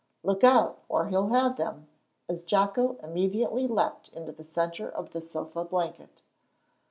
[0.23, 1.87] "Look out, or he'll have them,"
[2.27, 6.23] as Jocko immediately leaped into the centre of the sofa blanket.